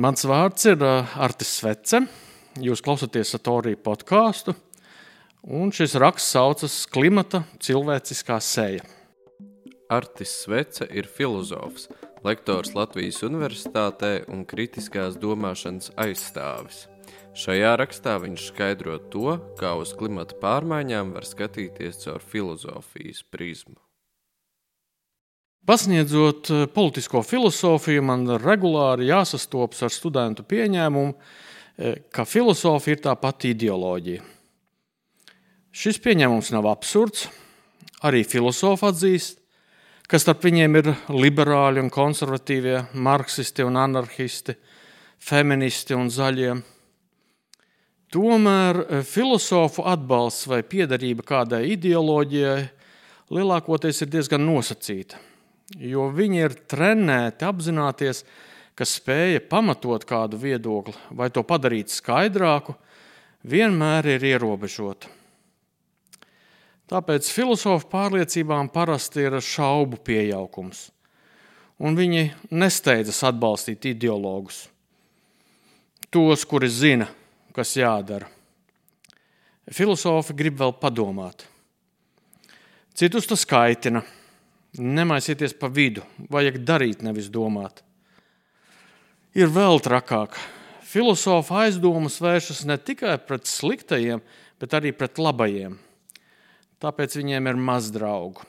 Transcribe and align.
Mans 0.00 0.22
vārds 0.24 0.64
ir 0.64 0.80
Artis 0.80 1.50
Svece. 1.58 1.98
Jūs 2.56 2.80
klausāties 2.80 3.34
Satorija 3.34 3.76
podkāstu, 3.84 4.54
un 5.44 5.74
šis 5.76 5.92
raksts 6.00 6.32
saucas 6.32 6.76
Klimata 6.88 7.42
cilvēciskā 7.60 8.38
seja. 8.40 8.86
Artis 9.92 10.32
Svece 10.46 10.88
ir 10.88 11.10
filozofs, 11.18 11.90
lektors 12.24 12.72
Latvijas 12.78 13.20
Universitātē 13.28 14.14
un 14.32 14.46
kritiskās 14.48 15.20
domāšanas 15.20 15.92
aizstāvis. 16.00 16.86
Šajā 17.36 17.76
rakstā 17.82 18.16
viņš 18.24 18.48
skaidro 18.54 18.96
to, 19.12 19.36
kā 19.60 19.74
uz 19.76 19.92
klimata 19.98 20.38
pārmaiņām 20.40 21.12
var 21.18 21.28
skatīties 21.28 22.06
caur 22.06 22.24
filozofijas 22.24 23.20
prizmu. 23.28 23.76
Pasniedzot 25.70 26.50
eh, 26.50 26.66
politisko 26.66 27.20
filozofiju, 27.22 28.02
man 28.02 28.24
regulāri 28.42 29.06
jāsastopas 29.06 29.84
ar 29.86 29.92
studentu 29.94 30.42
pieņēmumu, 30.42 31.12
eh, 31.78 32.00
ka 32.10 32.24
filozofija 32.26 32.96
ir 32.96 33.02
tā 33.04 33.12
pati 33.14 33.52
ideoloģija. 33.54 34.24
Šis 35.70 36.02
pieņēmums 36.02 36.50
nav 36.56 36.66
absurds. 36.72 37.28
Arī 38.02 38.24
filozofi 38.26 38.88
atzīst, 38.88 39.38
ka 40.10 40.18
starp 40.18 40.42
viņiem 40.42 40.80
ir 40.80 40.90
liberāļi 41.06 41.86
un 41.86 41.94
konservatīvie, 41.94 42.88
marksisti 42.90 43.62
un 43.62 43.78
anarchisti, 43.78 44.58
feministi 45.22 45.94
un 45.94 46.10
zaļie. 46.10 46.60
Tomēr 48.10 48.86
eh, 48.88 49.06
filozofu 49.06 49.86
atbalsts 49.86 50.50
vai 50.50 50.64
piederība 50.66 51.22
kādai 51.22 51.68
ideoloģijai 51.78 52.70
lielākoties 53.30 54.02
ir 54.02 54.16
diezgan 54.18 54.48
nosacīta 54.50 55.29
jo 55.78 56.08
viņi 56.14 56.42
ir 56.42 56.56
trenēti 56.70 57.46
apzināties, 57.46 58.24
ka 58.74 58.86
spēja 58.88 59.42
pamatot 59.44 60.06
kādu 60.08 60.38
viedokli 60.40 60.96
vai 61.16 61.28
to 61.30 61.44
padarīt 61.44 61.92
skaidrāku, 61.92 62.74
vienmēr 63.44 64.08
ir 64.16 64.24
ierobežota. 64.32 65.10
Tāpēc 66.90 67.28
filozofu 67.30 67.86
pārliecībām 67.92 68.70
parasti 68.72 69.22
ir 69.22 69.36
šaubu 69.38 70.00
pieaugums, 70.02 70.88
un 71.78 71.94
viņi 71.94 72.24
nesteidzas 72.50 73.22
atbalstīt 73.28 73.92
ideologus, 73.92 74.64
tos, 76.10 76.42
kuri 76.48 76.70
zina, 76.72 77.06
kas 77.54 77.76
jādara. 77.78 78.26
Filozofi 79.70 80.34
grib 80.34 80.56
vēl 80.58 80.74
padomāt. 80.80 81.44
Citus 82.96 83.28
tas 83.30 83.46
kaitina 83.46 84.02
Nemaisieties 84.78 85.56
pa 85.58 85.66
vidu, 85.66 86.04
vajag 86.30 86.60
darīt, 86.62 87.00
nevis 87.02 87.26
domāt. 87.32 87.82
Ir 89.34 89.50
vēl 89.50 89.82
trakāk. 89.82 90.36
Filozofa 90.86 91.64
aizdomas 91.64 92.20
vēršas 92.22 92.64
ne 92.66 92.76
tikai 92.78 93.16
pret 93.22 93.46
sliktajiem, 93.50 94.22
bet 94.62 94.74
arī 94.74 94.92
pret 94.94 95.18
labajiem. 95.18 95.76
Tāpēc 96.82 97.18
viņiem 97.18 97.50
ir 97.50 97.58
maz 97.58 97.90
draugu. 97.94 98.46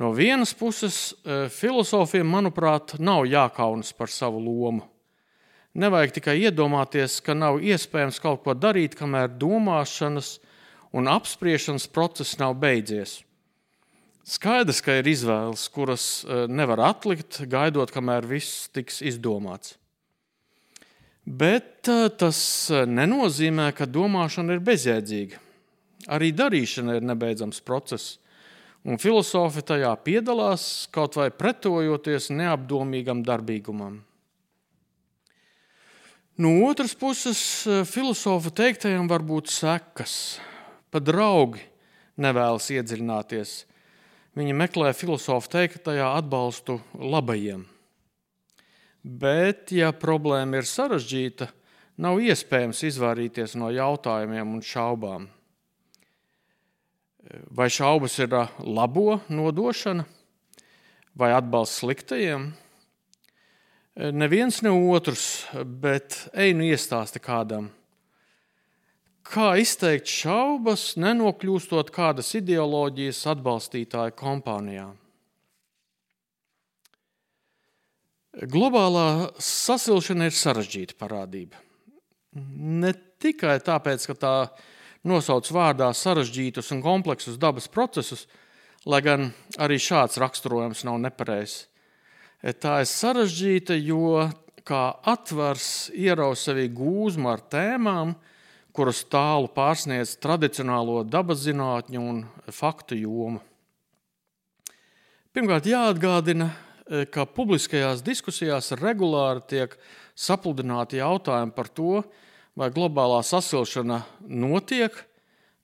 No 0.00 0.10
vienas 0.16 0.54
puses, 0.56 1.12
e, 1.12 1.48
filozofiem, 1.52 2.24
manuprāt, 2.24 2.96
nav 2.98 3.26
jākaunas 3.28 3.92
par 3.92 4.08
savu 4.08 4.40
lomu. 4.40 4.86
Nevajag 5.76 6.16
tikai 6.16 6.38
iedomāties, 6.48 7.20
ka 7.24 7.36
nav 7.36 7.60
iespējams 7.60 8.20
kaut 8.20 8.42
ko 8.44 8.56
darīt, 8.56 8.96
kamēr 8.96 9.28
domāšanas 9.40 10.38
un 10.92 11.08
apspriešanas 11.08 11.86
process 11.92 12.36
nav 12.40 12.56
beidzies. 12.60 13.20
Skaidrs, 14.22 14.78
ka 14.78 14.94
ir 15.00 15.08
izvēles, 15.10 15.64
kuras 15.74 16.22
e, 16.22 16.44
nevar 16.46 16.78
atlikt, 16.86 17.40
gaidot, 17.50 17.90
kamēr 17.90 18.26
viss 18.30 18.68
tiks 18.70 19.00
izdomāts. 19.02 19.74
Bet 21.26 21.90
e, 21.90 22.06
tas 22.14 22.38
nenozīmē, 22.70 23.72
ka 23.74 23.88
domāšana 23.90 24.54
ir 24.54 24.62
bezjēdzīga. 24.62 25.40
Arī 26.14 26.30
darīšana 26.34 27.00
ir 27.00 27.06
nebeidzams 27.06 27.58
process, 27.66 28.20
un 28.86 28.98
filozofi 29.02 29.64
tajā 29.66 29.90
piedalās 30.06 30.86
kaut 30.94 31.18
vai 31.18 31.28
pretojoties 31.34 32.30
neapdomīgam 32.30 33.24
darbīgumam. 33.26 33.98
No 36.38 36.54
otras 36.68 36.94
puses, 36.98 37.42
filozofa 37.90 38.54
teiktajam 38.62 39.10
var 39.10 39.22
būt 39.26 39.50
sekas. 39.52 40.38
Pat 40.94 41.04
draugi 41.04 41.60
nevēlas 42.22 42.70
iedziļināties 42.72 43.58
Viņi 44.32 44.54
meklē 44.56 44.94
filozofu 44.96 45.50
teiktajā 45.52 46.06
atbalstu 46.16 46.78
labajiem. 46.96 47.66
Bet, 49.02 49.68
ja 49.76 49.90
problēma 49.92 50.62
ir 50.62 50.68
sarežģīta, 50.68 51.50
nav 52.00 52.20
iespējams 52.22 52.80
izvairīties 52.88 53.58
no 53.60 53.68
jautājumiem 53.74 54.54
un 54.56 54.64
šaubām. 54.64 55.26
Vai 57.52 57.68
šaubas 57.72 58.16
ir 58.22 58.32
labo 58.64 59.20
nodošana 59.28 60.06
vai 61.18 61.30
atbalsts 61.36 61.82
sliktajiem? 61.82 62.48
Neviens 64.16 64.62
ne 64.64 64.72
otrs, 64.72 65.44
bet 65.60 66.16
ej 66.32 66.56
nu 66.56 66.64
iestāsti 66.64 67.20
kādam 67.20 67.68
kā 69.32 69.52
izteikt 69.60 70.10
šaubas, 70.10 70.92
nenokļūstot 71.00 71.92
kādas 71.94 72.34
ideoloģijas 72.36 73.22
atbalstītāju 73.32 74.14
kompānijā. 74.18 74.90
Globālā 78.48 79.32
sasilšana 79.40 80.30
ir 80.30 80.36
sarežģīta 80.36 80.96
parādība. 81.00 81.58
Ne 82.32 82.94
tikai 83.20 83.58
tāpēc, 83.60 84.06
ka 84.08 84.16
tā 84.16 84.36
nosauc 85.04 85.48
vārdā 85.52 85.90
sarežģītus 85.96 86.72
un 86.72 86.80
kompleksus 86.84 87.36
dabas 87.40 87.68
procesus, 87.68 88.24
lai 88.88 89.02
gan 89.04 89.28
arī 89.60 89.76
šāds 89.80 90.16
raksturojums 90.22 90.84
nav 90.88 90.96
nepareizs. 91.04 91.66
Tā 92.42 92.80
ir 92.82 92.88
sarežģīta, 92.88 93.76
jo 93.78 94.24
kā 94.66 94.82
atvars 95.12 95.90
ieraus 95.94 96.46
sevī 96.48 96.66
gūzmu 96.72 97.28
ar 97.30 97.44
tēmām, 97.52 98.16
kuras 98.72 99.02
tālu 99.04 99.50
pārsniedz 99.52 100.16
tradicionālo 100.22 101.02
dabas 101.04 101.44
zinātņu 101.44 102.02
un 102.02 102.22
faktu 102.52 102.96
jomu. 103.02 103.42
Pirmkārt, 105.32 105.68
jāatgādina, 105.68 106.50
e, 106.84 107.04
ka 107.08 107.24
publiskajās 107.24 108.02
diskusijās 108.04 108.72
regulāri 108.80 109.44
tiek 109.48 109.76
sapludināti 110.16 111.00
jautājumi 111.00 111.54
par 111.56 111.68
to, 111.72 112.02
vai 112.56 112.68
globālā 112.72 113.22
sasilšana 113.24 114.02
notiek, 114.28 114.92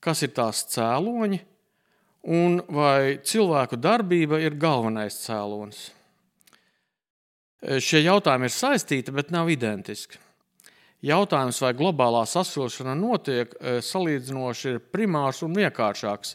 kas 0.00 0.22
ir 0.24 0.32
tās 0.36 0.62
cēloņi, 0.72 1.42
un 2.28 2.62
vai 2.72 3.18
cilvēku 3.24 3.76
darbība 3.76 4.40
ir 4.40 4.56
galvenais 4.56 5.20
cēlonis. 5.24 5.90
E, 7.60 7.76
šie 7.80 8.04
jautājumi 8.04 8.48
ir 8.48 8.56
saistīti, 8.56 9.12
bet 9.12 9.32
nav 9.34 9.52
identiski. 9.52 10.20
Jautājums, 11.04 11.60
vai 11.62 11.72
globālā 11.78 12.24
sasilšana 12.26 12.96
notiek, 12.98 13.52
e, 13.60 13.78
salīdzinoši 13.86 14.70
ir 14.72 14.78
primārs 14.82 15.44
un 15.46 15.54
vienkāršāks, 15.54 16.34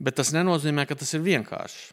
bet 0.00 0.16
tas 0.16 0.32
nenozīmē, 0.32 0.86
ka 0.88 0.96
tas 0.96 1.12
ir 1.12 1.20
vienkārši. 1.26 1.90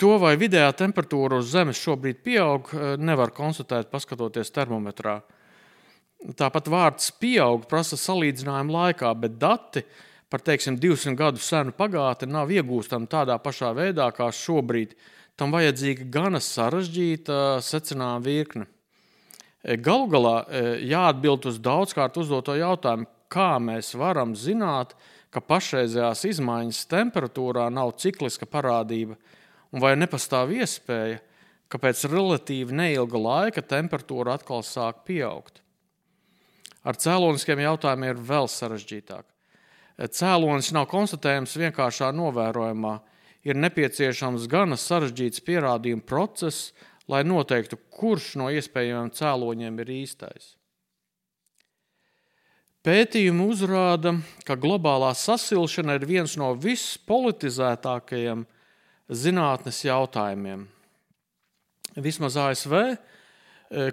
To, 0.00 0.14
vai 0.20 0.34
vidējā 0.40 0.70
temperatūra 0.76 1.40
uz 1.40 1.50
Zemes 1.52 1.80
šobrīd 1.80 2.22
pieaug, 2.24 2.72
e, 2.72 2.96
nevar 2.96 3.34
konstatēt, 3.36 3.90
paskatoties 3.92 4.52
termometrā. 4.52 5.20
Tāpat 6.36 6.70
vārds 6.72 7.12
pieaug 7.20 7.68
prasa 7.68 7.98
salīdzinājumu 8.00 8.72
laikā, 8.72 9.12
bet 9.20 9.36
dati 9.36 9.84
par 10.32 10.40
teiksim, 10.40 10.78
200 10.80 11.14
gadu 11.16 11.42
senu 11.42 11.74
pagātni 11.76 12.30
nav 12.32 12.50
iegūstami 12.50 13.06
tādā 13.12 13.36
pašā 13.42 13.74
veidā 13.76 14.08
kā 14.16 14.30
šobrīd. 14.32 14.96
Tam 15.36 15.52
vajadzīga 15.52 16.08
gana 16.10 16.40
sarežģīta 16.40 17.60
secinājuma 17.60 18.24
virkne. 18.24 18.66
Galu 19.66 20.06
galā 20.06 20.36
e, 20.46 20.62
jāatbild 20.86 21.48
uz 21.50 21.56
daudzkārt 21.58 22.18
uzdoto 22.20 22.54
jautājumu, 22.54 23.08
kā 23.32 23.56
mēs 23.58 23.96
varam 23.98 24.36
zināt, 24.38 24.94
ka 25.34 25.42
pašreizējās 25.42 26.22
izmaiņas 26.30 26.84
temperatūrā 26.92 27.66
nav 27.74 27.96
cikliska 27.98 28.46
parādība, 28.46 29.16
un 29.74 29.82
vai 29.82 29.96
nepastāv 29.98 30.54
iespēja, 30.54 31.18
ka 31.66 31.80
pēc 31.82 32.04
relatīvi 32.06 32.78
neilga 32.78 33.18
laika 33.18 33.64
temperatūra 33.66 34.36
atkal 34.38 34.62
sāk 34.62 35.02
pieaugt. 35.08 35.58
Ar 36.86 36.94
cēloniskiem 36.94 37.64
jautājumiem 37.64 38.12
ir 38.12 38.22
vēl 38.22 38.46
sarežģītāk. 38.46 39.26
Cēlonis 40.14 40.70
nav 40.76 40.86
konstatējams 40.92 41.56
vienkāršā 41.58 42.12
novērojumā. 42.14 42.98
Ir 43.46 43.58
nepieciešams 43.58 44.46
gana 44.50 44.78
sarežģīts 44.78 45.42
pierādījuma 45.46 46.04
process, 46.06 46.70
lai 47.10 47.22
noteiktu, 47.26 47.78
kurš 47.94 48.34
no 48.40 48.50
iespējamiem 48.52 49.10
cēloņiem 49.14 49.82
ir 49.82 49.92
īstais. 50.02 50.54
Pētījumi 52.86 53.48
uzrāda, 53.50 54.14
ka 54.46 54.54
globālā 54.54 55.10
sasilšana 55.18 55.96
ir 55.98 56.06
viens 56.06 56.36
no 56.38 56.52
vispolitizētākajiem 56.54 58.44
zinātnes 59.10 59.82
jautājumiem. 59.88 60.68
Vismaz 61.96 62.36
ASV 62.38 62.76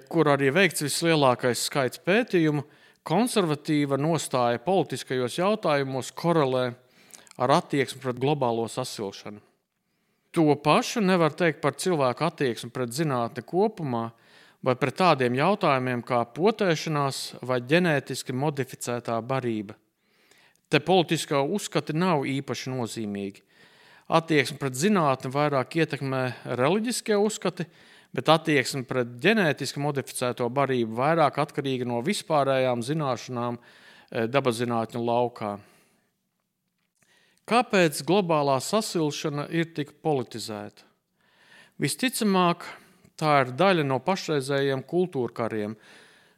kur 0.10 0.30
arī 0.30 0.52
veikts 0.54 0.86
vislielākais 0.86 1.66
skaits 1.68 2.02
pētījumu, 2.06 2.64
konservatīva 3.04 3.98
nostāja 4.00 4.62
politiskajos 4.64 5.40
jautājumos 5.40 6.14
korelē 6.16 6.70
ar 7.42 7.56
attieksmi 7.58 8.02
pret 8.04 8.22
globālo 8.22 8.68
sasilšanu. 8.70 9.42
To 10.34 10.56
pašu 10.58 11.02
nevar 11.06 11.36
teikt 11.38 11.62
par 11.62 11.76
cilvēku 11.78 12.26
attieksmi 12.26 12.72
pret 12.74 12.94
zinātni 12.96 13.44
kopumā, 13.46 14.08
vai 14.66 14.74
pret 14.80 14.96
tādiem 14.98 15.36
jautājumiem 15.38 16.02
kā 16.08 16.24
potēšanās 16.34 17.20
vai 17.46 17.60
ģenētiski 17.62 18.34
modificētā 18.34 19.20
barība. 19.22 19.76
Te 20.74 20.80
politiskā 20.82 21.44
uzskati 21.44 21.94
nav 21.94 22.24
īpaši 22.26 22.72
nozīmīgi. 22.74 23.44
Attieksme 24.10 24.58
pret 24.58 24.80
zinātni 24.80 25.30
vairāk 25.32 25.78
ietekmē 25.84 26.24
reliģiskie 26.58 27.20
uzskati, 27.20 27.68
bet 28.14 28.32
attieksme 28.34 28.82
pret 28.90 29.14
ģenētiski 29.22 29.84
modificēto 29.84 30.48
barību 30.50 30.98
vairāk 30.98 31.38
atkarīga 31.44 31.86
no 31.90 32.02
vispārējām 32.06 32.82
zināšanām 32.86 33.60
e, 33.60 34.26
dabaszinātņu 34.34 35.06
laukā. 35.06 35.54
Kāpēc 37.50 38.00
globālā 38.08 38.60
sasilšana 38.64 39.50
ir 39.52 39.74
tik 39.76 39.98
politizēta? 40.06 40.86
Visticamāk, 41.82 42.64
tā 43.20 43.42
ir 43.44 43.52
daļa 43.60 43.84
no 43.88 44.00
pašreizējiem 44.04 44.86
kultūra 44.88 45.34
kariem, 45.44 45.76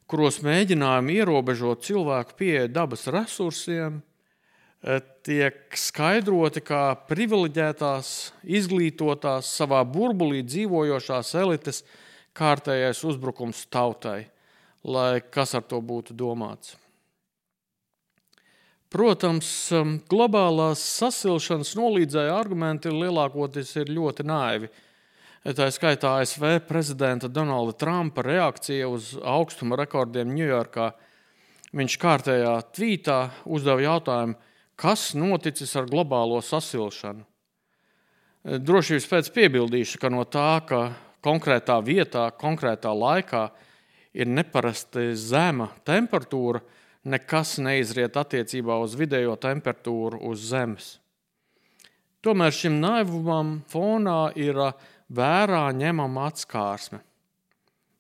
kuros 0.10 0.42
mēģinājumi 0.46 1.20
ierobežot 1.22 1.86
cilvēku 1.86 2.38
pieeja 2.40 2.68
dabas 2.72 3.06
resursiem, 3.14 4.02
Eh, 4.86 5.02
tiek 5.26 5.74
skaidroti 5.82 6.62
kā 6.62 6.94
privileģētās, 7.10 8.10
izglītotās, 8.46 9.48
savā 9.58 9.80
burbulī 9.82 10.44
dzīvojošās 10.46 11.32
elites 11.42 11.82
kārtējais 12.38 13.02
uzbrukums 13.10 13.64
tautai, 13.74 14.28
lai 14.86 15.24
kas 15.34 15.56
ar 15.58 15.66
to 15.66 15.80
būtu 15.82 16.14
domāts. 16.14 16.76
Protams, 18.96 19.48
um, 19.76 19.98
globālās 20.08 20.80
sasilšanas 21.02 21.74
nolīdzēja 21.76 22.32
argumenti 22.32 22.94
lielākoties 22.94 23.74
ir 23.82 23.90
ļoti 23.92 24.24
naivi. 24.24 24.70
Tā 25.46 25.66
skaitā 25.76 26.14
ASV 26.22 26.62
prezidenta 26.64 27.28
Donalda 27.28 27.74
Trumpa 27.76 28.24
reakcija 28.24 28.88
uz 28.88 29.10
augstuma 29.20 29.76
rekordiem 29.82 30.32
Ņujorkā. 30.38 30.86
Viņš 31.76 31.98
kārtējā 32.00 32.54
tvītā 32.78 33.18
uzdeva 33.58 33.84
jautājumu, 33.84 34.38
kas 34.80 35.10
noticis 35.20 35.76
ar 35.76 35.92
globālo 35.92 36.40
sasilšanu. 36.40 37.28
Drošības 38.46 39.10
pēc 39.12 39.34
piebildīšu, 39.36 40.00
ka 40.00 40.14
no 40.14 40.24
tā, 40.24 40.62
ka 40.72 40.82
konkrētā 41.26 41.82
vietā, 41.84 42.30
konkrētā 42.40 42.96
laikā 42.96 43.44
ir 44.16 44.32
neparasti 44.32 45.12
zema 45.20 45.68
temperatūra, 45.84 46.64
nekas 47.06 47.58
neizriet 47.62 48.18
attiecībā 48.18 48.78
uz 48.82 48.96
vidējo 48.98 49.36
temperatūru 49.42 50.22
uz 50.30 50.48
Zemes. 50.50 50.96
Tomēr 52.26 52.54
šim 52.56 52.80
naivumam 52.82 53.60
fonā 53.70 54.32
ir 54.34 54.58
vērā 55.14 55.68
ņemama 55.78 56.30
atskārsme. 56.32 57.04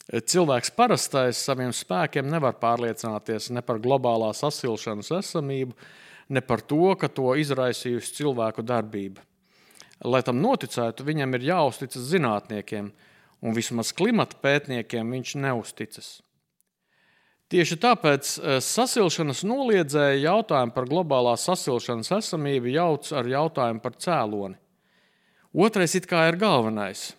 Cilvēks 0.05 0.73
parastais 0.77 1.39
saviem 1.41 1.71
spēkiem 1.73 2.27
nevar 2.29 2.57
pārliecināties 2.61 3.51
ne 3.53 3.61
par 3.65 3.79
globālā 3.81 4.31
sasilšanas 4.37 5.11
esamību, 5.19 5.73
ne 6.29 6.41
par 6.41 6.61
to, 6.61 6.93
ka 6.97 7.09
to 7.09 7.33
izraisījusi 7.41 8.19
cilvēku 8.19 8.65
darbība. 8.65 9.21
Lai 10.05 10.21
tam 10.25 10.41
noticētu, 10.43 11.05
viņam 11.05 11.37
ir 11.37 11.47
jāuzticas 11.49 12.09
zinātniekiem, 12.11 12.91
un 13.41 13.57
vismaz 13.57 13.93
klimata 13.95 14.37
pētniekiem 14.41 15.13
viņš 15.15 15.35
neusticas. 15.41 16.09
Tieši 17.53 17.75
tāpēc 17.77 18.29
e, 18.41 18.53
sasilšanas 18.65 19.43
noliedzēja 19.45 20.17
jautājumu 20.23 20.73
par 20.73 20.87
globālās 20.89 21.43
sasilšanas 21.45 22.09
esamību 22.17 22.71
jauc 22.73 23.11
ar 23.13 23.29
jautājumu 23.29 23.83
par 23.83 23.93
cēloni. 24.01 24.57
Otrais 25.53 25.93
it 25.95 26.07
kā 26.09 26.23
ir 26.31 26.39
galvenais. 26.41 27.11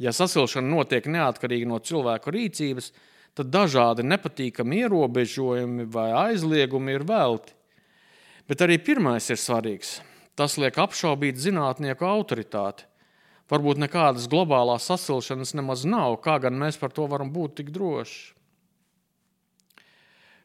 Ja 0.00 0.10
sasilšana 0.16 0.66
notiek 0.66 1.06
neatkarīgi 1.06 1.68
no 1.70 1.78
cilvēku 1.78 2.34
rīcības, 2.34 2.90
tad 3.38 3.52
dažādi 3.54 4.02
nepatīkami 4.10 4.82
ierobežojumi 4.82 5.86
vai 5.94 6.08
aizliegumi 6.26 6.98
ir 6.98 7.06
velti. 7.06 7.54
Bet 8.50 8.66
arī 8.66 8.80
pirmais 8.82 9.30
ir 9.30 9.38
svarīgs. 9.38 10.00
Tas 10.34 10.58
liek 10.58 10.82
apšaubīt 10.82 11.38
zinātnieku 11.38 12.08
autoritāti. 12.10 12.88
Varbūt 13.50 13.78
nekādas 13.82 14.26
globālās 14.30 14.90
sasilšanas 14.90 15.54
nemaz 15.54 15.86
nav, 15.86 16.18
kā 16.24 16.40
gan 16.42 16.58
mēs 16.58 16.78
par 16.80 16.90
to 16.94 17.06
varam 17.10 17.30
būt 17.30 17.60
tik 17.60 17.70
droši. 17.74 18.39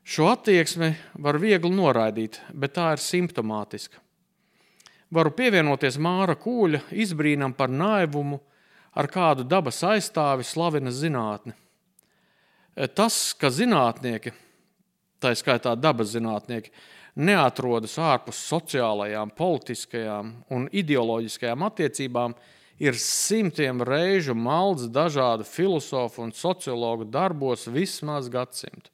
Šo 0.05 0.27
attieksmi 0.29 0.91
var 1.17 1.39
viegli 1.41 1.71
noraidīt, 1.73 2.37
bet 2.53 2.75
tā 2.77 2.91
ir 2.93 3.01
simptomātiska. 3.01 3.97
Varu 5.09 5.31
pievienoties 5.33 5.97
Māra 5.97 6.35
Kūļa 6.37 6.83
izbrīnam 6.93 7.55
par 7.57 7.73
naivumu, 7.73 8.37
ar 8.93 9.09
kādu 9.09 9.47
dabas 9.49 9.81
aizstāvi 9.81 10.45
slavina 10.45 10.93
zinātni. 10.93 11.55
Tas, 12.93 13.33
ka 13.33 13.49
zinātnieki, 13.49 14.35
tā 15.17 15.33
skaitā 15.33 15.73
dabas 15.73 16.13
zinātnieki, 16.13 16.69
neatrodas 17.17 17.97
ārpus 17.97 18.45
sociālajām, 18.45 19.33
politiskajām 19.33 20.33
un 20.53 20.69
ideoloģiskajām 20.69 21.65
attiecībām, 21.65 22.37
ir 22.77 23.01
simtiem 23.01 23.81
reižu 23.81 24.37
malds 24.37 24.85
dažādu 24.85 25.47
filozofu 25.49 26.27
un 26.27 26.35
sociologu 26.35 27.09
darbos 27.09 27.65
vismaz 27.65 28.29
gadsimtu. 28.29 28.91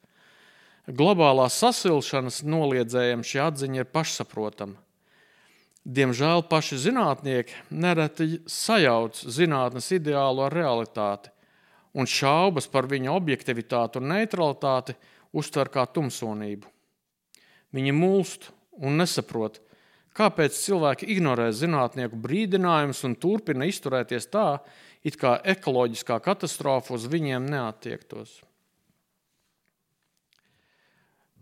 Globālā 0.89 1.45
sasilšanas 1.53 2.41
noliedzējiem 2.41 3.21
šī 3.21 3.41
atziņa 3.43 3.83
ir 3.83 3.91
pašsaprotama. 3.93 4.79
Diemžēl 5.85 6.43
paši 6.49 6.79
zinātnieki 6.81 7.53
nereti 7.69 8.41
sajauc 8.49 9.17
zinātnes 9.17 9.91
ideālu 9.93 10.45
ar 10.45 10.53
realitāti, 10.53 11.29
un 11.93 12.09
šaubas 12.09 12.69
par 12.69 12.89
viņa 12.89 13.13
objektivitāti 13.13 14.01
un 14.01 14.09
neutralitāti 14.09 14.97
uztver 15.37 15.69
kā 15.73 15.85
tumsonību. 15.85 16.69
Viņi 17.73 17.93
mulst 17.97 18.49
un 18.81 18.97
nesaprot, 19.01 19.61
kāpēc 20.17 20.57
cilvēki 20.57 21.09
ignorē 21.13 21.51
zinātnieku 21.55 22.17
brīdinājumus 22.25 23.05
un 23.05 23.17
turpina 23.21 23.69
izturēties 23.69 24.29
tā, 24.33 24.59
it 25.05 25.17
kā 25.17 25.37
ekoloģiskā 25.45 26.19
katastrofa 26.25 26.97
uz 26.97 27.05
viņiem 27.09 27.49
neatiektos. 27.53 28.41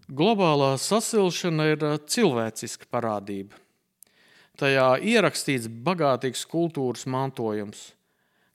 Globālā 0.10 0.74
sasilšana 0.82 1.70
ir 1.74 1.84
uh, 1.86 1.98
cilvēciska 2.02 2.90
parādība. 2.90 3.58
Tajā 4.60 4.88
ierakstīts 5.06 5.70
bagātīgs 5.70 6.44
kultūras 6.50 7.06
mantojums. 7.08 7.92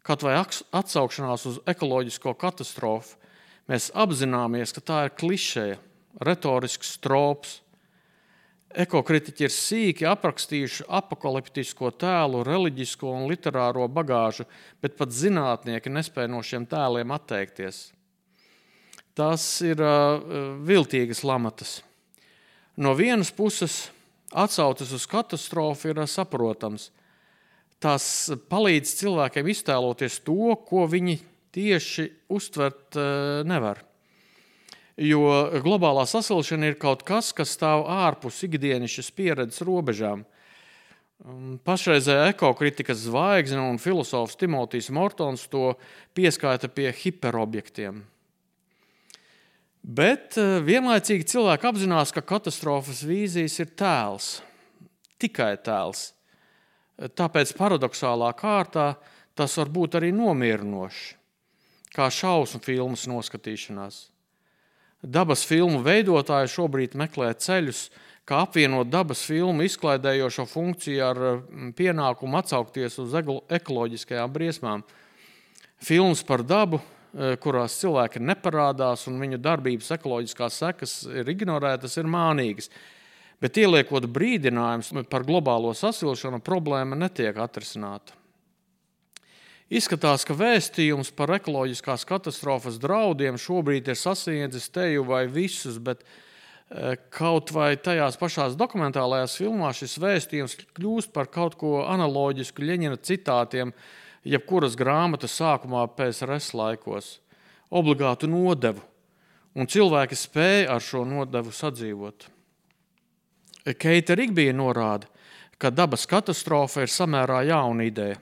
Kaut 0.04 0.25
vai 0.26 0.34
atsaukšanās 0.37 1.46
uz 1.49 1.61
ekoloģisko 1.70 2.34
katastrofu, 2.37 3.16
mēs 3.70 3.88
apzināmies, 3.96 4.75
ka 4.76 4.82
tā 4.84 4.99
ir 5.06 5.14
klišeja, 5.16 5.78
retorisks 6.26 6.99
strops, 6.99 7.61
Ekokritiķi 8.75 9.44
ir 9.46 9.52
sīki 9.54 10.06
aprakstījuši 10.11 10.88
apakaliptisko 10.99 11.92
tēlu, 11.94 12.40
reliģisko 12.42 13.12
un 13.20 13.28
literāro 13.30 13.87
bagāžu, 13.87 14.49
bet 14.82 14.96
pat 14.99 15.14
zinātnieki 15.14 15.92
nespēja 15.94 16.32
no 16.32 16.40
šiem 16.42 16.66
tēliem 16.66 17.14
atteikties. 17.14 17.84
Tās 19.14 19.44
ir 19.62 19.78
uh, 19.78 20.18
viltīgas 20.66 21.23
lamatas. 21.23 21.78
No 22.75 22.97
vienas 22.99 23.30
puses, 23.30 23.85
atsauces 24.35 24.90
uz 24.97 25.04
katastrofu 25.06 25.92
ir 25.92 26.00
uh, 26.02 26.09
saprotams. 26.11 26.88
Tās 27.78 28.04
palīdz 28.50 28.97
cilvēkiem 28.99 29.50
iztēloties 29.52 30.18
to, 30.26 30.56
ko 30.66 30.88
viņi 30.90 31.21
tieši 31.54 32.09
uztvert 32.35 32.99
uh, 32.99 33.44
nevar. 33.47 33.85
Jo 34.99 35.50
globālā 35.62 36.04
sasilšana 36.06 36.71
ir 36.71 36.78
kaut 36.78 37.02
kas, 37.06 37.33
kas 37.35 37.54
stāv 37.54 37.87
ārpus 37.90 38.40
ikdienas 38.47 39.11
pieredzes 39.14 39.62
robežām. 39.66 40.23
Pašreizējā 41.66 42.28
ekokritikas 42.33 43.06
zvaigzne 43.06 43.62
un 43.62 43.78
filozofs 43.83 44.38
Timotejs 44.38 44.90
Mortons 44.94 45.47
to 45.50 45.73
pieskaita 46.14 46.71
pie 46.71 46.90
hiperobjektiem. 46.94 48.02
Bet 49.85 50.38
uh, 50.41 50.62
vienlaicīgi 50.64 51.26
cilvēki 51.29 51.69
apzinās, 51.69 52.12
ka 52.17 52.25
katastrofas 52.25 53.03
vīzijas 53.05 53.59
ir 53.61 53.75
tēls, 53.76 54.29
tikai 55.21 55.53
tēls. 55.61 56.14
Tāpēc 56.95 57.53
paradoxālā 57.59 58.31
kārtā 58.38 58.95
tas 59.37 59.59
var 59.59 59.69
būt 59.75 59.99
arī 59.99 60.12
nomierinošs, 60.14 61.03
kā 61.93 62.07
šausmu 62.09 62.62
filmas 62.64 63.05
noskatīšanās. 63.11 63.99
Dabas 65.05 65.43
filmu 65.45 65.83
veidotāji 65.85 66.53
šobrīd 66.55 66.95
meklē 66.97 67.35
ceļus, 67.37 67.91
kā 68.25 68.41
apvienot 68.47 68.88
dabas 68.88 69.26
filmu 69.29 69.67
izklaidējošo 69.67 70.47
funkciju 70.49 71.03
ar 71.05 71.21
mm, 71.26 71.75
pienākumu 71.76 72.38
atsaukties 72.41 72.97
uz 73.03 73.12
ekoloģiskajām 73.19 74.33
briesmām. 74.33 74.85
Filmas 75.85 76.23
par 76.25 76.41
dabu 76.47 76.81
kurās 77.42 77.76
cilvēki 77.78 78.23
neparādās 78.23 79.06
un 79.11 79.21
viņu 79.23 79.38
darbības 79.42 79.92
ekoloģiskās 79.99 80.59
sekas 80.64 80.97
ir 81.06 81.30
ignorētas, 81.30 81.94
ir 82.00 82.11
mānīgas. 82.11 82.71
Bet 83.42 83.59
ieliekot 83.61 84.09
brīdinājumus 84.11 85.06
par 85.11 85.26
globālo 85.26 85.75
sasilšanu, 85.76 86.40
problēma 86.42 86.99
netiek 86.99 87.38
atrisināta. 87.38 88.16
Izskatās, 89.73 90.26
ka 90.28 90.37
vēstījums 90.37 91.09
par 91.16 91.33
ekoloģiskās 91.38 92.04
katastrofas 92.04 92.76
draudiem 92.83 93.38
šobrīd 93.40 93.88
ir 93.88 93.97
sasniedzis 93.97 94.68
teju 94.71 95.06
vai 95.09 95.25
visus, 95.25 95.78
bet 95.80 96.02
e, 96.04 96.99
kaut 97.14 97.49
vai 97.54 97.71
tajās 97.80 98.18
pašās 98.21 98.59
dokumentālajās 98.61 99.38
filmās 99.40 99.80
šis 99.80 99.97
vēstījums 100.04 100.59
kļūst 100.76 101.14
par 101.16 101.30
kaut 101.33 101.56
ko 101.59 101.78
analoģisku 101.88 102.61
Ļeņina 102.61 103.00
citātiem, 103.09 103.73
jebkuras 104.25 104.76
grāmatas 104.76 105.37
sākumā 105.38 105.85
PSRS 105.97 106.54
laikos- 106.57 107.19
obligātu 107.78 108.28
nodevu, 108.28 108.81
un 109.54 109.66
cilvēki 109.66 110.16
spēja 110.16 110.71
ar 110.71 110.81
šo 110.81 111.04
nodevu 111.04 111.52
sadzīvot. 111.52 112.28
Keita 113.64 114.16
Rigbija 114.16 114.52
norāda, 114.52 115.07
ka 115.59 115.71
dabas 115.71 116.07
katastrofa 116.07 116.83
ir 116.83 116.88
samērā 116.93 117.47
jauna 117.49 117.87
ideja. 117.88 118.19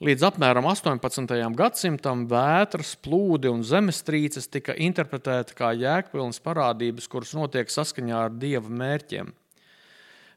Līdz 0.00 0.22
apmēram 0.30 0.64
18. 0.64 1.54
gadsimtam 1.54 2.22
vētras, 2.26 2.94
plūdi 3.04 3.50
un 3.52 3.60
zemestrīces 3.60 4.48
tika 4.48 4.72
interpretēti 4.72 5.52
kā 5.58 5.74
jēgpilnas 5.76 6.40
parādības, 6.40 7.06
kuras 7.06 7.34
notiek 7.36 7.68
saskaņā 7.68 8.16
ar 8.16 8.30
dieva 8.30 8.64
mērķiem. 8.64 9.34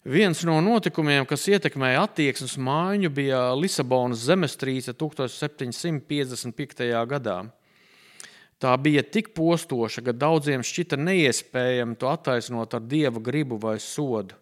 Viens 0.03 0.41
no 0.43 0.57
notikumiem, 0.59 1.23
kas 1.23 1.45
ietekmēja 1.47 2.01
attieksmes 2.03 2.57
maiņu, 2.59 3.07
bija 3.15 3.55
Lisabonas 3.55 4.19
zemestrīce 4.27 4.91
1755. 4.99 6.83
gadā. 7.07 7.47
Tā 8.59 8.75
bija 8.83 8.99
tik 9.03 9.31
postoša, 9.35 10.01
ka 10.03 10.11
daudziem 10.11 10.63
šķita 10.63 10.97
neiespējami 10.99 11.95
to 11.99 12.07
attaisnot 12.11 12.73
ar 12.75 12.81
dieva 12.83 13.19
gribu 13.23 13.57
vai 13.63 13.79
sodu. 13.79 14.35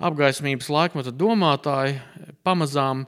Apgaismības 0.00 0.68
laikmeta 0.72 1.12
domātāji 1.12 2.00
pamazām 2.40 3.04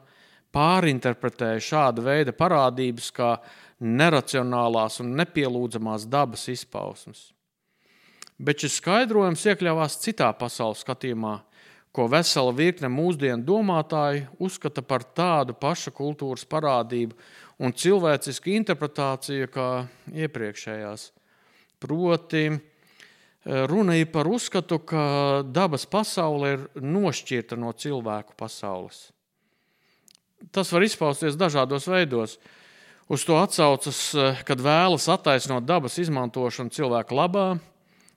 pārinterpretēja 0.52 1.60
šāda 1.70 2.04
veida 2.04 2.36
parādības 2.36 3.08
kā 3.16 3.40
neracionālās 3.80 5.00
un 5.00 5.16
nepielūdzamās 5.16 6.04
dabas 6.04 6.52
izpausmes. 6.52 7.32
Bet 8.40 8.64
šis 8.64 8.78
skaidrojums 8.80 9.44
iekļāvās 9.50 9.98
citā 10.00 10.30
pasaules 10.36 10.80
skatījumā, 10.84 11.34
ko 11.92 12.06
vesela 12.08 12.54
virkne 12.56 12.88
mūsdienu 12.88 13.44
domātāji 13.44 14.24
uzskata 14.40 14.82
par 14.86 15.04
tādu 15.04 15.56
pašu 15.58 15.92
kultūras 15.92 16.46
parādību 16.48 17.18
un 17.60 17.76
cilvēcisku 17.76 18.54
interpretāciju 18.56 19.50
kā 19.52 19.68
iepriekšējās. 20.14 21.10
Proti, 21.82 22.44
runa 23.44 24.00
ir 24.00 24.08
par 24.14 24.30
uzskatu, 24.30 24.80
ka 24.80 25.04
dabas 25.44 25.84
pasaule 25.90 26.56
ir 26.56 26.68
nošķirta 26.80 27.60
no 27.60 27.74
cilvēku 27.76 28.38
pasaules 28.38 29.10
tas 30.50 30.72
var 30.72 30.84
izpausties 30.84 31.36
dažādos 31.38 31.88
veidos. 31.90 32.38
Uz 33.10 33.24
to 33.26 33.36
atsaucas, 33.40 33.98
kad 34.46 34.62
vēlas 34.62 35.08
attaisnot 35.10 35.66
dabas 35.66 35.98
izmantošanu 36.00 36.72
cilvēku 36.72 37.18
labā. 37.18 37.46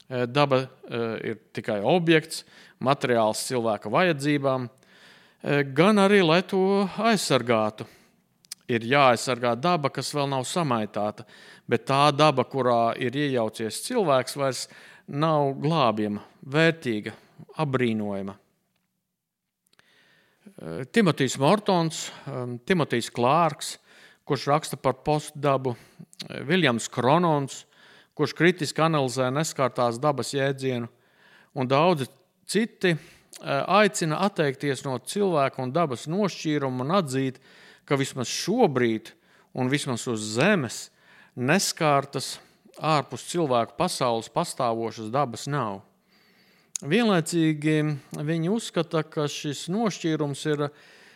Eh, 0.08 0.26
daba 0.26 0.60
eh, 0.60 1.30
ir 1.30 1.38
tikai 1.56 1.78
objekts, 1.80 2.42
materiāls 2.84 3.46
cilvēka 3.48 3.88
vajadzībām, 3.88 4.68
gan 5.76 6.00
arī, 6.00 6.22
lai 6.24 6.40
to 6.48 6.84
aizsargātu. 7.04 7.84
Ir 8.68 8.84
jāaizsargā 8.88 9.52
daba, 9.60 9.90
kas 9.92 10.08
vēl 10.16 10.30
nav 10.32 10.46
samaitāta, 10.48 11.26
bet 11.68 11.84
tā 11.88 12.08
daba, 12.16 12.46
kurā 12.48 12.94
ir 12.96 13.12
iejaucies 13.12 13.82
cilvēks, 13.84 14.38
vairs 14.40 14.62
nav 15.08 15.52
glābjama, 15.60 16.24
vērtīga, 16.48 17.12
apbrīnojama. 17.60 18.38
Timotejs 20.96 21.36
Mortons, 21.40 22.06
Timotejs 22.64 23.12
Klārks, 23.12 23.76
kurš 24.24 24.48
raksta 24.48 24.80
par 24.80 24.96
postdabu, 25.04 25.76
Viljams 26.48 26.88
Kronons, 26.88 27.64
kurš 28.14 28.34
kritiski 28.38 28.84
analizē 28.84 29.30
neskārtās 29.34 29.98
dabas 30.02 30.32
jēdzienu, 30.34 30.88
un 31.54 31.70
daudzi 31.70 32.08
citi 32.50 32.94
uh, 32.94 33.00
aicina 33.80 34.20
atteikties 34.26 34.84
no 34.86 34.96
cilvēka 34.98 35.62
un 35.62 35.74
dabas 35.74 36.06
nošķīruma 36.10 36.86
un 36.86 36.96
atzīt, 37.00 37.40
ka 37.84 37.98
vismaz 38.00 38.30
šobrīd, 38.30 39.12
un 39.54 39.70
vismaz 39.70 40.06
uz 40.10 40.22
Zemes, 40.34 40.88
neskārtas 41.34 42.38
ārpus 42.80 43.26
cilvēku 43.30 43.76
pasaules 43.78 44.30
pastāvošas 44.32 45.12
dabas 45.14 45.46
nav. 45.50 45.82
Vienlaicīgi 46.84 47.76
viņi 48.18 48.50
uzskata, 48.50 49.04
ka 49.06 49.28
šis 49.30 49.68
nošķīrums 49.72 50.42
ir 50.50 50.66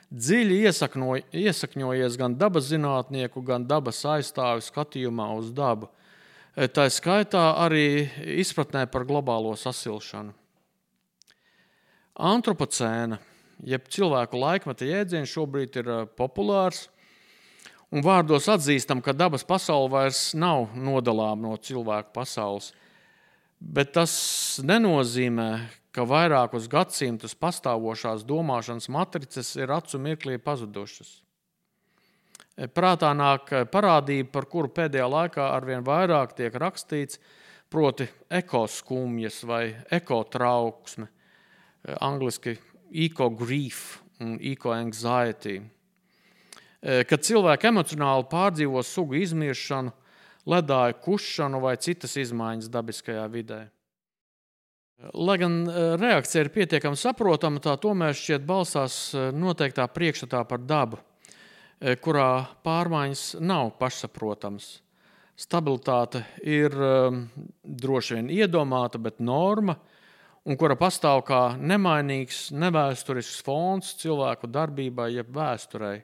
dziļi 0.08 0.60
iesakņojies 1.42 2.18
gan 2.20 2.36
dabas 2.38 2.70
zinātnieku, 2.70 3.42
gan 3.44 3.66
dabas 3.68 4.04
aizstāvju 4.06 4.64
skatījumā 4.64 5.32
uz 5.36 5.50
dabu. 5.52 5.90
Tā 6.58 6.88
skaitā 6.90 7.52
arī 7.62 8.08
izpratnē 8.42 8.88
par 8.90 9.04
globālo 9.06 9.52
sasilšanu. 9.54 10.32
Antropocēna, 12.18 13.20
jeb 13.62 13.84
cilvēku 13.94 14.40
laikmeta 14.42 14.88
jēdziens, 14.88 15.30
šobrīd 15.30 15.78
ir 15.78 15.90
eh, 15.94 16.00
populārs. 16.18 16.88
Un 17.94 18.02
vārdos 18.02 18.50
atzīstam, 18.50 18.98
ka 18.98 19.14
dabas 19.14 19.46
pasaule 19.46 19.86
vairs 19.92 20.32
nav 20.34 20.74
nodalāma 20.74 21.46
no 21.46 21.54
cilvēku 21.62 22.10
pasaules. 22.18 22.72
Bet 23.62 23.94
tas 23.94 24.18
nenozīmē, 24.58 25.48
ka 25.94 26.02
vairākus 26.10 26.66
gadsimtus 26.66 27.38
pastāvošās 27.38 28.26
domāšanas 28.26 28.90
matrices 28.90 29.54
ir 29.62 29.70
acu 29.78 30.02
mirklī 30.02 30.42
pazudušas. 30.42 31.20
Prātā 32.58 33.12
nāk 33.14 33.52
parādība, 33.70 34.32
par 34.34 34.48
kuru 34.50 34.70
pēdējā 34.74 35.04
laikā 35.06 35.44
arvien 35.54 35.84
vairāk 35.86 36.32
tiek 36.34 36.54
rakstīts, 36.58 37.20
proti, 37.70 38.08
ekoskumjas 38.34 39.44
vai 39.46 39.62
ekotrauksme, 39.94 41.06
angļuiski 42.02 42.56
eco-grief 43.06 44.00
un 44.24 44.34
eco-anxiety. 44.42 45.60
Kad 46.82 47.26
cilvēki 47.26 47.70
emocionāli 47.70 48.26
pārdzīvo 48.30 48.82
sugu 48.82 49.20
izmiršanu, 49.22 49.94
ledāju 50.48 50.98
kušanu 51.04 51.60
vai 51.62 51.76
citas 51.78 52.16
izmaiņas 52.18 52.70
dabiskajā 52.74 53.26
vidē. 53.30 53.60
Lai 55.14 55.36
gan 55.38 55.60
reakcija 56.00 56.42
ir 56.42 56.50
pietiekami 56.50 56.98
saprotama, 56.98 57.62
tā 57.62 57.76
tomēr 57.78 58.16
šķiet 58.18 58.46
balstās 58.46 58.96
noteiktā 59.14 59.86
priekšstatā 59.94 60.42
par 60.48 60.64
dabu, 60.66 60.98
kurā 61.78 62.48
pārmaiņas 62.66 63.38
nav 63.40 63.72
pašsaprotamas. 63.78 64.78
Stabilitāte 65.38 66.24
ir 66.42 66.74
droši 67.62 68.16
vien 68.18 68.30
iedomāta, 68.34 68.98
bet 68.98 69.20
norma, 69.22 69.76
un 70.42 70.58
kura 70.58 70.74
pastāv 70.78 71.22
kā 71.28 71.42
nemainīgs, 71.54 72.48
nevēsturisks 72.50 73.44
fons 73.46 73.92
cilvēku 74.00 74.50
darbībai, 74.50 75.12
jeb 75.14 75.30
vēsturei. 75.36 76.00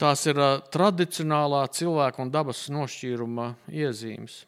Tās 0.00 0.24
ir 0.26 0.40
tradicionālā 0.72 1.66
cilvēka 1.76 2.24
un 2.24 2.32
dabas 2.32 2.64
nošķīruma 2.72 3.52
iezīmes. 3.68 4.40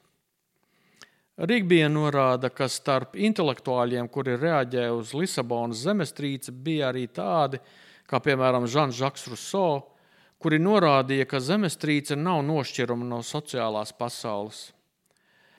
Rīgbija 1.35 1.89
norāda, 1.91 2.49
ka 2.55 2.69
starp 2.71 3.17
intelektuāļiem, 3.19 4.09
kuri 4.09 4.39
reaģēja 4.39 4.93
uz 4.95 5.13
Lisabonas 5.19 5.83
zemestrīci, 5.83 6.55
bija 6.55 6.93
arī 6.93 7.09
tādi, 7.11 7.59
kā 8.07 8.21
piemēram 8.23 8.69
Žans 8.71 8.97
Žaks 8.97 9.27
Ruso, 9.33 9.67
kuri 10.45 10.59
norādīja, 10.61 11.25
ka 11.25 11.41
zemestrīce 11.41 12.19
nav 12.21 12.43
nošķirama 12.45 13.07
no 13.09 13.23
sociālās 13.25 13.95
pasaules. 13.97 14.67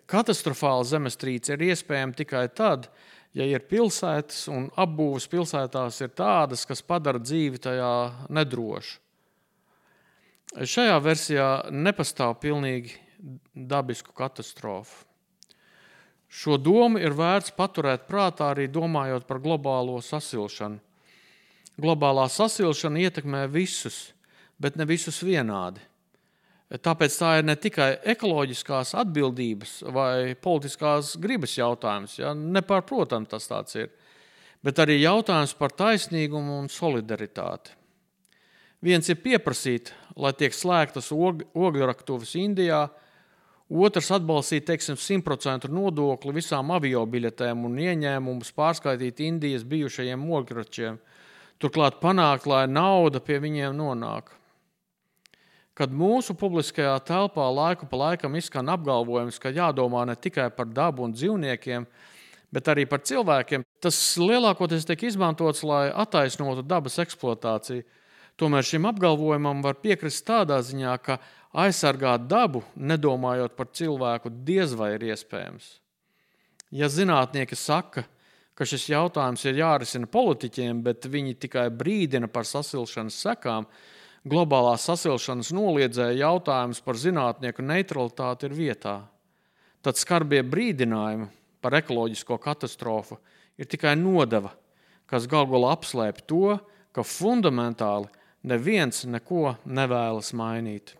Katastrofāla 0.06 0.86
zemestrīce 0.86 1.56
ir 1.56 1.64
iespējama 1.72 2.14
tikai 2.14 2.44
tad, 2.54 2.92
ja 3.34 3.48
ir 3.50 3.66
pilsētas 3.66 4.44
un 4.54 4.68
apbūves 4.78 5.26
pilsētās 5.32 5.98
ir 6.06 6.14
tādas, 6.14 6.68
kas 6.70 6.86
padara 6.86 7.18
dzīvi 7.18 7.64
tajā 7.66 7.96
nedrošu. 8.30 9.02
Šajā 10.56 11.02
versijā 11.02 11.50
nepastāv 11.74 12.38
pilnīgi 12.46 12.94
dabisku 13.52 14.14
katastrofu. 14.16 15.02
Šo 16.30 16.60
domu 16.62 17.02
ir 17.02 17.16
vērts 17.18 17.56
paturēt 17.58 18.06
prātā 18.06 18.54
arī 18.54 18.70
domājot 18.70 19.26
par 19.26 19.42
globālo 19.42 19.98
sasilšanu. 20.04 20.78
Globālā 21.82 22.30
sasilšana 22.32 23.02
ietekmē 23.08 23.48
visus, 23.52 24.15
bet 24.62 24.80
ne 24.80 24.88
visus 24.90 25.22
vienādi. 25.26 25.84
Tāpēc 26.66 27.16
tā 27.20 27.32
ir 27.40 27.46
ne 27.46 27.54
tikai 27.62 27.92
ekoloģiskās 28.16 28.96
atbildības 28.98 29.78
vai 29.94 30.34
politiskās 30.42 31.14
gribas 31.22 31.54
jautājums, 31.60 32.18
ja? 32.18 32.34
nepārprotams 32.34 33.30
tas 33.30 33.46
tāds 33.52 33.78
ir, 33.78 33.92
bet 34.66 34.82
arī 34.82 34.98
jautājums 35.04 35.54
par 35.60 35.76
taisnīgumu 35.78 36.58
un 36.64 36.70
solidaritāti. 36.74 37.76
Viens 38.86 39.08
ir 39.10 39.22
pieprasīt, 39.22 39.92
lai 40.18 40.34
tiek 40.38 40.54
slēgtas 40.54 41.12
og, 41.14 41.44
ogļraktuves 41.54 42.34
Indijā, 42.42 42.82
otrs 43.70 44.10
atbalstīt 44.18 44.66
teiksim, 44.66 44.98
100% 44.98 45.70
nodokli 45.74 46.34
visām 46.40 46.74
avio 46.74 47.06
biļetēm 47.10 47.64
un 47.70 47.78
ieņēmumus 47.82 48.52
pārskaitīt 48.58 49.22
Indijas 49.26 49.66
bijušajiem 49.70 50.26
ogļračiem. 50.40 50.98
Turklāt 51.62 52.02
panākt, 52.02 52.50
lai 52.50 52.66
nauda 52.68 53.22
pie 53.24 53.38
viņiem 53.42 53.78
nonāk. 53.78 54.34
Kad 55.76 55.92
mūsu 55.92 56.38
publiskajā 56.40 56.94
telpā 57.04 57.46
laiku 57.52 57.88
pa 57.92 57.98
laikam 58.00 58.38
izskan 58.40 58.72
apgalvojums, 58.72 59.40
ka 59.44 59.52
jādomā 59.52 60.06
ne 60.08 60.16
tikai 60.16 60.48
par 60.56 60.70
dabu 60.72 61.04
un 61.04 61.12
dzīvniekiem, 61.12 61.84
bet 62.56 62.70
arī 62.72 62.86
par 62.88 63.04
cilvēkiem, 63.04 63.66
tas 63.84 63.98
lielākoties 64.16 64.88
tiek 64.88 65.04
izmantots, 65.10 65.66
lai 65.68 65.90
attaisnotu 65.92 66.64
dabas 66.64 66.96
eksploatāciju. 67.04 67.84
Tomēr 68.40 68.68
šim 68.68 68.88
apgalvojumam 68.88 69.62
var 69.64 69.78
piekrist 69.84 70.24
tādā 70.28 70.62
ziņā, 70.64 70.96
ka 71.04 71.20
aizsargāt 71.56 72.28
dabu, 72.28 72.64
nedomājot 72.76 73.56
par 73.56 73.68
cilvēku, 73.76 74.32
diez 74.48 74.76
vai 74.76 74.94
ir 74.96 75.06
iespējams. 75.12 75.68
Ja 76.76 76.88
zinātnieki 76.92 77.56
saka, 77.56 78.04
ka 78.56 78.68
šis 78.68 78.90
jautājums 78.92 79.44
ir 79.48 79.60
jārisina 79.60 80.08
politiķiem, 80.12 80.82
bet 80.84 81.08
viņi 81.12 81.36
tikai 81.44 81.68
brīdina 81.72 82.28
par 82.32 82.48
sasilšanas 82.48 83.20
sekām, 83.28 83.68
globālās 84.26 84.88
sasilšanas 84.90 85.54
noliedzēja 85.56 86.18
jautājums 86.26 86.82
par 86.82 86.98
zinātnieku 87.00 87.66
neutralitāti 87.66 88.50
ir 88.50 88.58
vietā. 88.58 88.98
Tad 89.86 90.02
skarbie 90.02 90.42
brīdinājumi 90.42 91.30
par 91.62 91.78
ekoloģisko 91.78 92.40
katastrofu 92.42 93.20
ir 93.62 93.70
tikai 93.70 93.94
nodeva, 94.00 94.52
kas 95.06 95.30
galu 95.30 95.54
galā 95.54 95.76
apslēpj 95.78 96.26
to, 96.26 96.58
ka 96.92 97.06
fundamentāli 97.06 98.10
neviens 98.46 99.06
neko 99.06 99.56
nevēlas 99.66 100.34
mainīt. 100.38 100.96